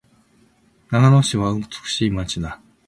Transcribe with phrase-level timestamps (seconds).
[0.89, 2.59] 長野市は美しい街だ。